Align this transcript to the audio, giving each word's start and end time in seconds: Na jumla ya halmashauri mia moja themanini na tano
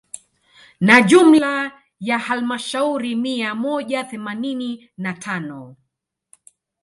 Na 0.79 1.01
jumla 1.01 1.81
ya 1.99 2.19
halmashauri 2.19 3.15
mia 3.15 3.55
moja 3.55 4.03
themanini 4.03 4.89
na 4.97 5.13
tano 5.13 5.75